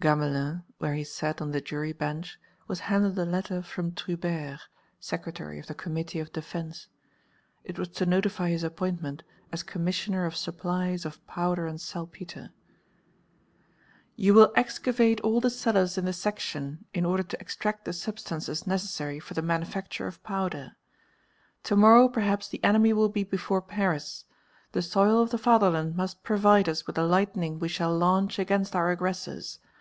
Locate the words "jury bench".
1.60-2.38